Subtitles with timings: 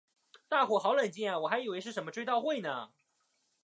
[0.47, 2.91] 大伙好冷静啊我还以为是什么追悼会呢